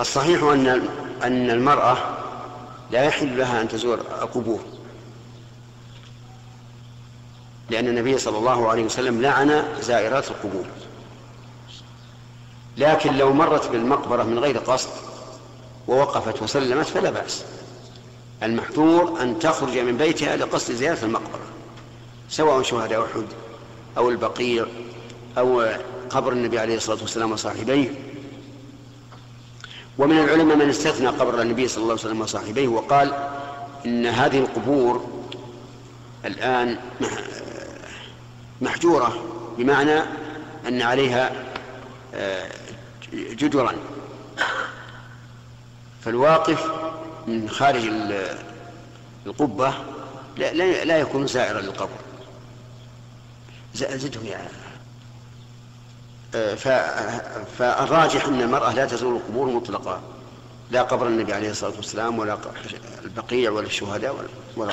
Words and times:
الصحيح 0.00 0.42
أن 0.42 0.88
أن 1.22 1.50
المرأة 1.50 1.96
لا 2.90 3.04
يحل 3.04 3.38
لها 3.38 3.60
أن 3.60 3.68
تزور 3.68 3.94
القبور 3.94 4.60
لأن 7.70 7.86
النبي 7.86 8.18
صلى 8.18 8.38
الله 8.38 8.68
عليه 8.68 8.84
وسلم 8.84 9.22
لعن 9.22 9.64
زائرات 9.80 10.28
القبور. 10.30 10.64
لكن 12.76 13.16
لو 13.16 13.32
مرت 13.32 13.68
بالمقبرة 13.68 14.22
من 14.22 14.38
غير 14.38 14.58
قصد 14.58 14.90
ووقفت 15.88 16.42
وسلمت 16.42 16.86
فلا 16.86 17.10
بأس. 17.10 17.44
المحذور 18.42 19.22
أن 19.22 19.38
تخرج 19.38 19.78
من 19.78 19.96
بيتها 19.96 20.36
لقصد 20.36 20.74
زيارة 20.74 21.04
المقبرة 21.04 21.46
سواء 22.28 22.62
شهداء 22.62 23.04
أحد 23.04 23.24
أو 23.96 24.10
البقيع 24.10 24.66
أو 25.38 25.66
قبر 26.10 26.32
النبي 26.32 26.58
عليه 26.58 26.76
الصلاة 26.76 26.98
والسلام 27.02 27.32
وصاحبيه. 27.32 27.90
ومن 29.98 30.18
العلماء 30.18 30.56
من 30.56 30.68
استثنى 30.68 31.06
قبر 31.08 31.42
النبي 31.42 31.68
صلى 31.68 31.82
الله 31.82 31.92
عليه 31.92 32.02
وسلم 32.02 32.20
وصاحبيه 32.20 32.68
وقال 32.68 33.12
إن 33.86 34.06
هذه 34.06 34.38
القبور 34.38 35.06
الآن 36.24 36.78
محجورة 38.60 39.24
بمعنى 39.58 40.00
أن 40.68 40.82
عليها 40.82 41.32
آه، 42.14 42.48
جدرا. 43.12 43.72
فالواقف 46.04 46.70
من 47.26 47.50
خارج 47.50 47.90
القبة 49.26 49.74
لا, 50.36 50.98
يكون 50.98 51.26
زائرا 51.26 51.60
للقبر. 51.60 51.98
زده 53.74 54.20
يا 54.28 54.48
فالراجح 57.58 58.26
أن 58.26 58.40
المرأة 58.40 58.72
لا 58.74 58.86
تزور 58.86 59.16
القبور 59.16 59.46
مطلقا 59.46 60.00
لا 60.70 60.82
قبر 60.82 61.06
النبي 61.06 61.32
عليه 61.32 61.50
الصلاة 61.50 61.72
والسلام 61.76 62.18
ولا 62.18 62.38
البقيع 63.04 63.50
ولا 63.50 63.66
الشهداء 63.66 64.14
ولا, 64.14 64.28
ولا 64.56 64.72